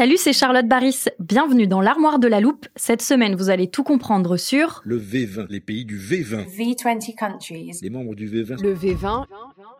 Salut, 0.00 0.16
c'est 0.16 0.32
Charlotte 0.32 0.66
Baris. 0.66 1.04
Bienvenue 1.18 1.66
dans 1.66 1.82
l'armoire 1.82 2.18
de 2.18 2.26
la 2.26 2.40
loupe. 2.40 2.66
Cette 2.74 3.02
semaine, 3.02 3.34
vous 3.34 3.50
allez 3.50 3.66
tout 3.66 3.82
comprendre 3.82 4.38
sur 4.38 4.80
Le 4.86 4.98
V20, 4.98 5.48
les 5.50 5.60
pays 5.60 5.84
du 5.84 5.98
V20. 5.98 6.46
V20 6.46 7.14
countries. 7.16 7.72
Les 7.82 7.90
membres 7.90 8.14
du 8.14 8.26
V20. 8.26 8.62
Le 8.62 8.74
V20, 8.74 9.26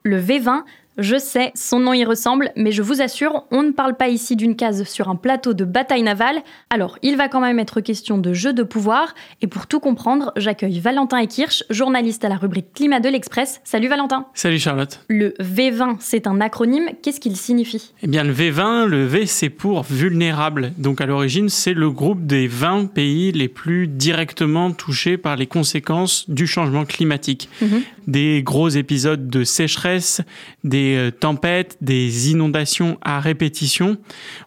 le 0.03 0.21
V20. 0.21 0.65
Je 0.99 1.17
sais, 1.17 1.53
son 1.55 1.79
nom 1.79 1.95
y 1.95 2.05
ressemble, 2.05 2.53
mais 2.57 2.73
je 2.73 2.83
vous 2.83 3.01
assure, 3.01 3.45
on 3.51 3.63
ne 3.63 3.71
parle 3.71 3.97
pas 3.97 4.09
ici 4.09 4.37
d'une 4.37 4.55
case 4.55 4.83
sur 4.85 5.09
un 5.09 5.17
plateau 5.17 5.55
de 5.55 5.65
bataille 5.65 6.03
navale. 6.03 6.43
Alors, 6.69 6.99
il 7.01 7.17
va 7.17 7.29
quand 7.29 7.41
même 7.41 7.59
être 7.59 7.81
question 7.81 8.19
de 8.19 8.35
jeu 8.35 8.53
de 8.53 8.63
pouvoir. 8.63 9.15
Et 9.41 9.47
pour 9.47 9.67
tout 9.67 9.81
comprendre, 9.81 10.33
j'accueille 10.37 10.79
Valentin 10.81 11.19
Ekirch, 11.19 11.65
journaliste 11.71 12.25
à 12.25 12.29
la 12.29 12.37
rubrique 12.37 12.75
Climat 12.75 13.01
de 13.01 13.09
l'Express. 13.09 13.63
Salut 13.65 13.89
Valentin. 13.89 14.27
Salut 14.35 14.59
Charlotte. 14.59 15.01
Le 15.09 15.31
V20, 15.41 15.97
c'est 16.01 16.27
un 16.27 16.39
acronyme. 16.41 16.91
Qu'est-ce 17.03 17.21
qu'il 17.21 17.37
signifie? 17.37 17.95
Eh 18.03 18.07
bien 18.07 18.25
le 18.25 18.35
V20, 18.35 18.85
le 18.85 19.07
V 19.07 19.25
c'est 19.25 19.49
pour 19.49 19.87
vulnérable. 20.11 20.73
Donc 20.77 21.01
à 21.01 21.07
l'origine 21.07 21.49
c'est 21.49 21.73
le 21.73 21.91
groupe 21.91 22.27
des 22.27 22.49
20 22.49 22.87
pays 22.87 23.31
les 23.31 23.49
plus 23.49 23.87
directement 23.87 24.73
touchés 24.73 25.17
par 25.17 25.37
les 25.37 25.47
conséquences 25.47 26.29
du 26.29 26.47
changement 26.47 26.85
climatique. 26.85 27.49
Mhm. 27.63 27.83
Des 28.09 28.43
gros 28.43 28.69
épisodes 28.69 29.29
de 29.29 29.45
sécheresse, 29.45 30.21
des 30.65 30.97
euh, 30.97 31.11
tempêtes, 31.13 31.77
des 31.81 32.31
inondations 32.31 32.99
à 33.03 33.21
répétition. 33.21 33.99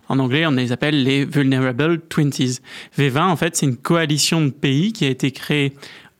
En 0.09 0.19
anglais 0.19 0.45
on 0.45 0.52
les 0.52 0.73
appelle 0.73 1.02
les 1.02 1.23
Vulnerable 1.23 2.02
Twenties. 2.09 2.59
V20 2.97 3.22
en 3.22 3.36
fait 3.38 3.56
c'est 3.56 3.66
une 3.66 3.78
coalition 3.78 4.41
de 4.41 4.52
pays 4.52 4.91
qui 4.91 5.06
a 5.06 5.09
été 5.09 5.31
créée 5.31 5.73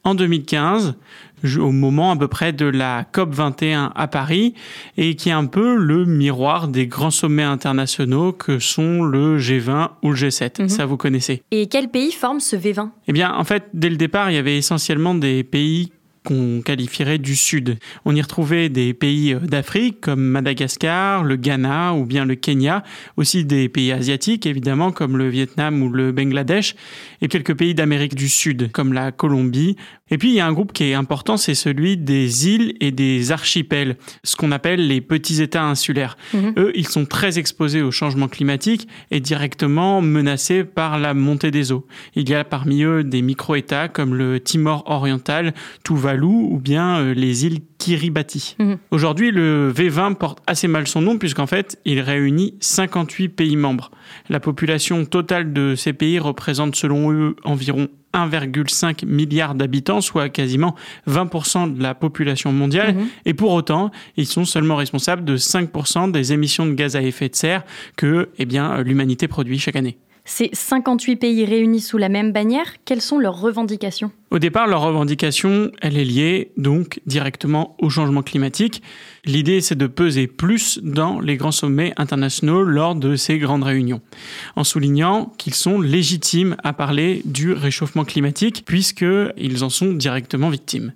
en 0.04 0.16
2015 0.16 0.96
au 1.58 1.72
moment 1.72 2.12
à 2.12 2.16
peu 2.16 2.28
près 2.28 2.54
de 2.54 2.66
la 2.66 3.06
COP 3.12 3.34
21 3.34 3.92
à 3.96 4.08
Paris 4.08 4.54
et 4.98 5.16
qui 5.16 5.30
est 5.30 5.34
un 5.34 5.46
peu 5.46 5.76
le 5.76 6.06
miroir 6.06 6.68
des 6.68 6.88
grands 6.88 7.12
sommets 7.12 7.44
internationaux 7.44 8.32
que 8.32 8.60
sont 8.60 9.04
le 9.04 9.38
G20 9.40 9.90
ou 10.04 10.12
le 10.12 10.16
G7. 10.16 10.62
Mhm. 10.62 10.70
Ça 10.70 10.86
vous 10.86 10.98
connaissez. 10.98 11.44
Et 11.52 11.68
quel 11.68 11.90
pays 11.90 12.12
forme 12.12 12.40
ce 12.40 12.56
V20 12.56 12.90
Eh 13.08 13.14
bien, 13.14 13.34
en 13.34 13.44
fait, 13.44 13.66
dès 13.74 13.90
le 13.90 13.98
départ, 13.98 14.32
il 14.32 14.36
y 14.36 14.38
avait 14.38 14.58
essentiellement 14.58 15.16
des 15.16 15.44
pays 15.44 15.92
qu'on 16.24 16.62
qualifierait 16.62 17.18
du 17.18 17.36
Sud. 17.36 17.78
On 18.06 18.16
y 18.16 18.22
retrouvait 18.22 18.70
des 18.70 18.94
pays 18.94 19.34
euh, 19.34 19.40
d'Afrique 19.40 20.02
comme 20.02 20.22
Madagascar, 20.22 21.24
le 21.24 21.36
Ghana 21.36 21.94
ou 21.94 22.06
bien 22.06 22.26
le 22.26 22.36
Kenya, 22.36 22.84
aussi 23.18 23.46
des 23.46 23.70
pays 23.70 23.92
asiatiques 23.92 24.46
évidemment 24.46 24.92
comme 24.92 25.18
le 25.18 25.30
Vietnam 25.30 25.82
ou 25.82 25.90
le 25.90 26.12
Bangladesh, 26.12 26.76
et 27.22 27.28
quelques 27.28 27.56
pays 27.56 27.76
d'Amérique 27.76 28.16
du 28.16 28.30
Sud 28.30 28.72
comme 28.72 28.94
la 28.94 29.12
Colombie. 29.12 29.76
Et 30.14 30.20
puis 30.20 30.30
il 30.30 30.36
y 30.36 30.40
a 30.40 30.46
un 30.46 30.54
groupe 30.54 30.74
qui 30.74 30.84
est 30.84 30.94
important, 30.94 31.38
c'est 31.38 31.56
celui 31.56 31.98
des 31.98 32.48
îles 32.48 32.76
et 32.82 32.92
des 32.92 33.32
archipels, 33.32 33.98
ce 34.24 34.36
qu'on 34.36 34.52
appelle 34.52 34.88
les 34.88 35.02
petits 35.02 35.42
États 35.42 35.64
insulaires. 35.64 36.18
Mhm. 36.36 36.54
Eux, 36.56 36.72
ils 36.76 36.88
sont 36.88 37.08
très 37.08 37.40
exposés 37.40 37.82
au 37.82 37.90
changement 37.90 38.28
climatique 38.28 38.88
et 39.10 39.20
directement 39.20 40.02
menacés 40.02 40.66
par 40.66 41.00
la 41.00 41.16
montée 41.16 41.50
des 41.50 41.72
eaux. 41.72 41.88
Il 42.14 42.30
y 42.30 42.36
a 42.36 42.44
parmi 42.44 42.84
eux 42.84 43.04
des 43.04 43.24
micro-États 43.24 43.88
comme 43.88 44.14
le 44.14 44.40
Timor 44.40 44.84
oriental, 44.86 45.56
Tuvalu 45.84 46.28
ou 46.28 46.60
bien 46.64 47.00
euh, 47.00 47.16
les 47.16 47.48
îles 47.48 47.62
Kiribati. 47.80 48.56
Mhm. 48.60 48.78
Aujourd'hui, 48.92 49.32
le 49.32 49.74
V20 49.76 50.14
porte 50.14 50.44
assez 50.46 50.68
mal 50.68 50.88
son 50.88 51.02
nom 51.02 51.18
puisqu'en 51.18 51.48
fait, 51.48 51.80
il 51.86 52.00
réunit 52.00 52.54
58 52.60 53.30
pays 53.30 53.56
membres. 53.56 53.90
La 54.30 54.40
population 54.40 55.06
totale 55.06 55.54
de 55.54 55.74
ces 55.74 55.94
pays 55.94 56.20
représente 56.20 56.76
selon 56.76 57.12
eux 57.12 57.36
environ 57.44 57.88
1,5 58.14 59.06
milliard 59.06 59.56
d'habitants, 59.56 60.02
soit 60.02 60.30
quasiment 60.30 60.76
20% 61.08 61.76
de 61.76 61.82
la 61.82 61.96
population 61.96 62.52
mondiale. 62.52 62.96
Mhm. 62.96 63.08
Et 63.26 63.34
pour 63.34 63.52
autant, 63.52 63.92
ils 64.18 64.28
sont 64.28 64.46
seulement 64.46 64.76
responsables 64.76 65.26
de 65.26 65.38
5% 65.38 66.12
des 66.12 66.34
émissions 66.34 66.66
de 66.66 66.74
gaz 66.74 66.96
à 66.96 67.02
effet 67.02 67.30
de 67.30 67.36
serre 67.36 67.64
que 67.96 68.30
eh 68.38 68.46
bien, 68.46 68.82
l'humanité 68.82 69.28
produit 69.28 69.60
chaque 69.60 69.76
année. 69.76 69.98
Ces 70.26 70.50
58 70.54 71.18
pays 71.18 71.44
réunis 71.44 71.82
sous 71.82 71.98
la 71.98 72.08
même 72.08 72.32
bannière, 72.32 72.76
quelles 72.86 73.02
sont 73.02 73.20
leurs 73.20 73.42
revendications? 73.42 74.10
Au 74.32 74.40
départ, 74.40 74.68
leur 74.68 74.82
revendication, 74.82 75.70
elle 75.82 75.98
est 75.98 76.06
liée 76.06 76.52
donc 76.56 77.02
directement 77.06 77.76
au 77.80 77.90
changement 77.90 78.24
climatique. 78.24 78.82
L'idée, 79.26 79.60
c'est 79.60 79.76
de 79.76 79.86
peser 79.86 80.28
plus 80.28 80.80
dans 80.82 81.20
les 81.20 81.36
grands 81.36 81.52
sommets 81.52 81.94
internationaux 81.98 82.64
lors 82.64 82.96
de 82.96 83.18
ces 83.18 83.38
grandes 83.38 83.64
réunions, 83.64 84.00
en 84.56 84.64
soulignant 84.64 85.34
qu'ils 85.38 85.56
sont 85.56 85.82
légitimes 85.82 86.56
à 86.64 86.72
parler 86.72 87.22
du 87.26 87.52
réchauffement 87.52 88.06
climatique 88.06 88.64
puisqu'ils 88.66 89.64
en 89.64 89.70
sont 89.70 89.92
directement 89.92 90.50
victimes. 90.50 90.94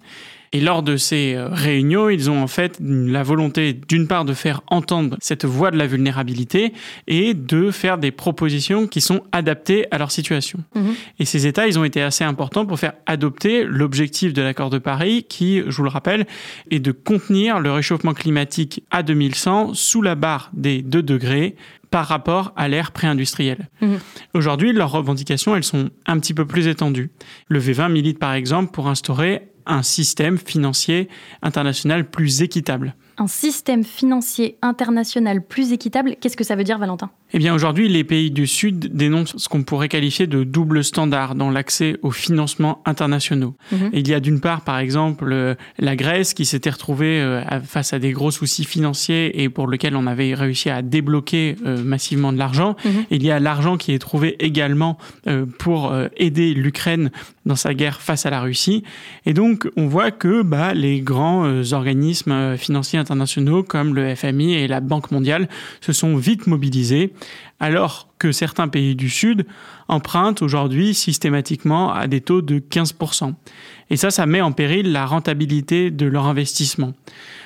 Et 0.53 0.61
lors 0.61 0.83
de 0.83 0.97
ces 0.97 1.35
euh, 1.35 1.49
réunions, 1.49 2.09
ils 2.09 2.29
ont 2.29 2.41
en 2.41 2.47
fait 2.47 2.77
la 2.79 3.23
volonté 3.23 3.73
d'une 3.73 4.07
part 4.07 4.25
de 4.25 4.33
faire 4.33 4.61
entendre 4.67 5.17
cette 5.19 5.45
voix 5.45 5.71
de 5.71 5.77
la 5.77 5.87
vulnérabilité 5.87 6.73
et 7.07 7.33
de 7.33 7.71
faire 7.71 7.97
des 7.97 8.11
propositions 8.11 8.87
qui 8.87 9.01
sont 9.01 9.23
adaptées 9.31 9.85
à 9.91 9.97
leur 9.97 10.11
situation. 10.11 10.59
Mhm. 10.75 10.95
Et 11.19 11.25
ces 11.25 11.47
États, 11.47 11.67
ils 11.67 11.77
ont 11.77 11.83
été 11.83 12.01
assez 12.01 12.23
importants 12.23 12.65
pour 12.65 12.79
faire 12.79 12.93
adopter 13.05 13.63
l'objectif 13.63 14.33
de 14.33 14.41
l'accord 14.41 14.69
de 14.69 14.77
Paris 14.77 15.25
qui, 15.27 15.61
je 15.67 15.77
vous 15.77 15.83
le 15.83 15.89
rappelle, 15.89 16.25
est 16.71 16.79
de 16.79 16.91
contenir 16.91 17.59
le 17.59 17.71
réchauffement 17.71 18.13
climatique 18.13 18.83
à 18.91 19.03
2100 19.03 19.73
sous 19.73 20.01
la 20.01 20.15
barre 20.15 20.49
des 20.53 20.81
2 20.81 21.03
degrés 21.03 21.55
par 21.89 22.05
rapport 22.05 22.53
à 22.55 22.67
l'ère 22.67 22.91
pré-industrielle. 22.91 23.69
Mhm. 23.81 23.99
Aujourd'hui, 24.33 24.73
leurs 24.73 24.91
revendications, 24.91 25.55
elles 25.55 25.63
sont 25.63 25.89
un 26.05 26.19
petit 26.19 26.33
peu 26.33 26.45
plus 26.45 26.67
étendues. 26.67 27.09
Le 27.47 27.59
V20 27.59 27.91
milite 27.91 28.19
par 28.19 28.33
exemple 28.33 28.71
pour 28.71 28.87
instaurer 28.87 29.47
un 29.67 29.83
système 29.83 30.37
financier 30.37 31.09
international 31.41 32.09
plus 32.09 32.41
équitable. 32.41 32.95
Un 33.19 33.27
système 33.27 33.83
financier 33.83 34.57
international 34.61 35.43
plus 35.43 35.71
équitable, 35.71 36.15
qu'est-ce 36.21 36.37
que 36.37 36.43
ça 36.43 36.55
veut 36.55 36.63
dire 36.63 36.77
Valentin? 36.77 37.09
Eh 37.33 37.39
bien 37.39 37.53
aujourd'hui, 37.53 37.89
les 37.89 38.05
pays 38.05 38.31
du 38.31 38.47
Sud 38.47 38.95
dénoncent 38.95 39.35
ce 39.35 39.49
qu'on 39.49 39.63
pourrait 39.63 39.89
qualifier 39.89 40.27
de 40.27 40.45
double 40.45 40.81
standard 40.81 41.35
dans 41.35 41.49
l'accès 41.49 41.97
aux 42.01 42.11
financements 42.11 42.81
internationaux. 42.85 43.55
Mhm. 43.73 43.89
Il 43.91 44.07
y 44.07 44.13
a 44.13 44.21
d'une 44.21 44.39
part, 44.39 44.61
par 44.61 44.79
exemple, 44.79 45.29
euh, 45.33 45.55
la 45.77 45.97
Grèce 45.97 46.33
qui 46.33 46.45
s'était 46.45 46.69
retrouvée 46.69 47.19
euh, 47.19 47.41
face 47.65 47.91
à 47.91 47.99
des 47.99 48.11
gros 48.11 48.31
soucis 48.31 48.63
financiers 48.63 49.43
et 49.43 49.49
pour 49.49 49.67
lequel 49.67 49.97
on 49.97 50.07
avait 50.07 50.33
réussi 50.35 50.69
à 50.69 50.81
débloquer 50.81 51.57
euh, 51.65 51.83
massivement 51.83 52.31
de 52.31 52.37
l'argent. 52.37 52.77
Mhm. 52.85 52.91
Il 53.11 53.23
y 53.23 53.31
a 53.31 53.39
l'argent 53.39 53.75
qui 53.75 53.91
est 53.93 53.99
trouvé 53.99 54.35
également 54.39 54.97
pour 55.57 55.93
aider 56.15 56.53
l'Ukraine 56.53 57.11
dans 57.45 57.55
sa 57.55 57.73
guerre 57.73 58.01
face 58.01 58.25
à 58.25 58.29
la 58.29 58.41
Russie. 58.41 58.83
Et 59.25 59.33
donc, 59.33 59.69
on 59.75 59.87
voit 59.87 60.11
que 60.11 60.41
bah, 60.41 60.73
les 60.73 61.01
grands 61.01 61.45
organismes 61.73 62.55
financiers 62.57 62.99
internationaux 63.07 63.63
comme 63.63 63.95
le 63.95 64.13
FMI 64.15 64.53
et 64.55 64.67
la 64.67 64.81
Banque 64.81 65.11
mondiale 65.11 65.47
se 65.81 65.93
sont 65.93 66.17
vite 66.17 66.47
mobilisés, 66.47 67.13
alors 67.59 68.09
que 68.19 68.31
certains 68.31 68.67
pays 68.67 68.95
du 68.95 69.09
Sud 69.09 69.45
empruntent 69.87 70.41
aujourd'hui 70.41 70.93
systématiquement 70.93 71.93
à 71.93 72.07
des 72.07 72.21
taux 72.21 72.41
de 72.41 72.59
15%. 72.59 73.33
Et 73.89 73.95
ça, 73.95 74.11
ça 74.11 74.25
met 74.25 74.41
en 74.41 74.51
péril 74.51 74.91
la 74.91 75.05
rentabilité 75.05 75.91
de 75.91 76.05
leur 76.05 76.25
investissement. 76.25 76.93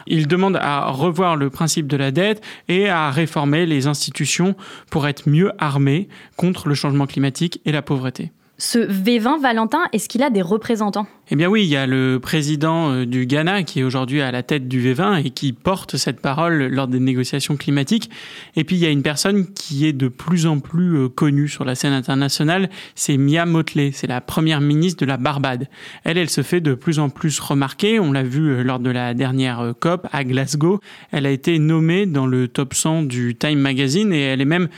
Ils 0.07 0.27
demandent 0.27 0.59
à 0.59 0.89
revoir 0.89 1.35
le 1.35 1.49
principe 1.49 1.87
de 1.87 1.97
la 1.97 2.11
dette 2.11 2.43
et 2.67 2.89
à 2.89 3.11
réformer 3.11 3.65
les 3.65 3.85
institutions 3.85 4.55
pour 4.89 5.07
être 5.07 5.29
mieux 5.29 5.51
armés 5.59 6.09
contre 6.37 6.67
le 6.67 6.73
changement 6.73 7.05
climatique 7.05 7.61
et 7.65 7.71
la 7.71 7.83
pauvreté. 7.83 8.31
Ce 8.63 8.77
V20, 8.77 9.41
Valentin, 9.41 9.79
est-ce 9.91 10.07
qu'il 10.07 10.21
a 10.21 10.29
des 10.29 10.43
représentants? 10.43 11.07
Eh 11.31 11.35
bien 11.35 11.49
oui, 11.49 11.63
il 11.63 11.69
y 11.69 11.75
a 11.75 11.87
le 11.87 12.19
président 12.21 12.91
euh, 12.91 13.05
du 13.07 13.25
Ghana 13.25 13.63
qui 13.63 13.79
est 13.79 13.83
aujourd'hui 13.83 14.21
à 14.21 14.31
la 14.31 14.43
tête 14.43 14.67
du 14.67 14.79
V20 14.79 15.25
et 15.25 15.31
qui 15.31 15.51
porte 15.51 15.97
cette 15.97 16.19
parole 16.19 16.67
lors 16.67 16.87
des 16.87 16.99
négociations 16.99 17.57
climatiques. 17.57 18.11
Et 18.55 18.63
puis 18.63 18.75
il 18.75 18.79
y 18.79 18.85
a 18.85 18.91
une 18.91 19.01
personne 19.01 19.51
qui 19.51 19.87
est 19.87 19.93
de 19.93 20.07
plus 20.09 20.45
en 20.45 20.59
plus 20.59 20.95
euh, 20.95 21.09
connue 21.09 21.47
sur 21.47 21.65
la 21.65 21.73
scène 21.73 21.93
internationale, 21.93 22.69
c'est 22.93 23.17
Mia 23.17 23.47
Motley, 23.47 23.89
c'est 23.95 24.05
la 24.05 24.21
première 24.21 24.61
ministre 24.61 25.03
de 25.03 25.07
la 25.07 25.17
Barbade. 25.17 25.67
Elle, 26.03 26.19
elle 26.19 26.29
se 26.29 26.43
fait 26.43 26.61
de 26.61 26.75
plus 26.75 26.99
en 26.99 27.09
plus 27.09 27.39
remarquer, 27.39 27.99
on 27.99 28.11
l'a 28.11 28.21
vu 28.21 28.47
euh, 28.47 28.61
lors 28.61 28.79
de 28.79 28.91
la 28.91 29.15
dernière 29.15 29.73
COP 29.79 30.07
à 30.11 30.23
Glasgow. 30.23 30.79
Elle 31.11 31.25
a 31.25 31.31
été 31.31 31.57
nommée 31.57 32.05
dans 32.05 32.27
le 32.27 32.47
top 32.47 32.75
100 32.75 33.01
du 33.03 33.33
Time 33.33 33.57
Magazine 33.57 34.13
et 34.13 34.21
elle 34.21 34.39
est 34.39 34.45
même 34.45 34.69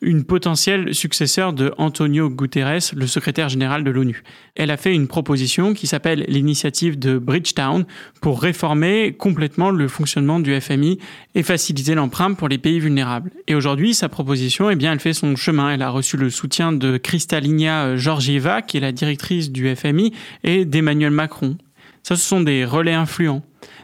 une 0.00 0.24
potentielle 0.24 0.94
successeur 0.94 1.52
de 1.52 1.72
Antonio 1.78 2.30
Guterres, 2.30 2.94
le 2.94 3.06
secrétaire 3.06 3.48
général 3.48 3.84
de 3.84 3.90
l'ONU. 3.90 4.22
Elle 4.54 4.70
a 4.70 4.76
fait 4.76 4.94
une 4.94 5.08
proposition 5.08 5.74
qui 5.74 5.86
s'appelle 5.86 6.24
l'initiative 6.28 6.98
de 6.98 7.18
Bridgetown 7.18 7.84
pour 8.20 8.40
réformer 8.40 9.14
complètement 9.18 9.70
le 9.70 9.88
fonctionnement 9.88 10.40
du 10.40 10.58
FMI 10.60 10.98
et 11.34 11.42
faciliter 11.42 11.94
l'emprunt 11.94 12.34
pour 12.34 12.48
les 12.48 12.58
pays 12.58 12.80
vulnérables. 12.80 13.30
Et 13.46 13.54
aujourd'hui, 13.54 13.94
sa 13.94 14.08
proposition, 14.08 14.70
eh 14.70 14.76
bien, 14.76 14.92
elle 14.92 15.00
fait 15.00 15.12
son 15.12 15.36
chemin. 15.36 15.70
Elle 15.70 15.82
a 15.82 15.90
reçu 15.90 16.16
le 16.16 16.30
soutien 16.30 16.72
de 16.72 16.96
Kristalina 16.96 17.96
Georgieva, 17.96 18.62
qui 18.62 18.76
est 18.76 18.80
la 18.80 18.92
directrice 18.92 19.50
du 19.50 19.74
FMI, 19.74 20.12
et 20.44 20.64
d'Emmanuel 20.64 21.10
Macron. 21.10 21.56
Ça, 22.02 22.16
ce 22.16 22.26
sont 22.26 22.40
des 22.40 22.64
relais 22.64 22.94
influents. 22.94 23.42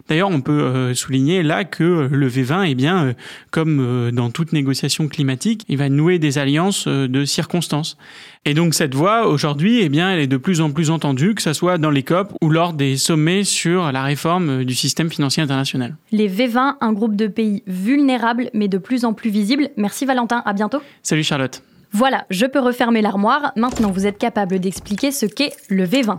D'ailleurs, 0.08 0.31
on 0.31 0.40
peut 0.40 0.52
euh, 0.52 0.94
souligner 0.94 1.43
là 1.43 1.64
que 1.64 2.08
le 2.11 2.28
V20, 2.28 2.66
eh 2.69 2.75
bien, 2.75 3.05
euh, 3.05 3.12
comme 3.50 3.81
euh, 3.81 4.11
dans 4.11 4.31
toute 4.31 4.52
négociation 4.52 5.08
climatique, 5.08 5.64
il 5.69 5.78
va 5.78 5.88
nouer 5.88 6.19
des 6.19 6.38
alliances 6.38 6.87
de 6.87 7.25
circonstances. 7.25 7.96
Et 8.44 8.52
donc 8.52 8.75
cette 8.75 8.94
voix, 8.94 9.26
aujourd'hui, 9.26 9.81
eh 9.81 9.88
bien, 9.88 10.11
elle 10.12 10.20
est 10.20 10.26
de 10.26 10.37
plus 10.37 10.61
en 10.61 10.70
plus 10.70 10.90
entendue, 10.90 11.34
que 11.34 11.40
ce 11.40 11.55
soit 11.55 11.78
dans 11.78 11.90
les 11.90 12.02
COP 12.02 12.34
ou 12.43 12.50
lors 12.50 12.75
des 12.75 12.99
sommets 12.99 13.44
sur 13.44 13.90
la 13.93 14.02
réforme 14.02 14.64
du 14.64 14.75
système 14.75 15.11
financier 15.11 15.43
international. 15.43 15.96
Les 16.12 16.28
V20, 16.28 16.75
un 16.81 16.93
groupe 16.93 17.16
de 17.16 17.26
pays 17.26 17.62
vulnérables, 17.66 18.50
mais 18.52 18.69
de 18.69 18.78
plus 18.78 19.06
en 19.06 19.14
plus 19.14 19.31
visibles. 19.31 19.70
Merci 19.78 20.05
Valentin, 20.05 20.43
à 20.44 20.52
bientôt. 20.52 20.81
Salut 21.02 21.25
Charlotte. 21.25 21.62
Voilà, 21.93 22.26
je 22.28 22.44
peux 22.44 22.58
refermer 22.58 23.00
l'armoire. 23.00 23.52
Maintenant, 23.56 23.90
vous 23.90 24.06
êtes 24.06 24.19
capable 24.19 24.58
d'expliquer 24.58 25.12
ce 25.12 25.26
qu'est 25.26 25.52
le 25.69 25.87
V20. 25.87 26.19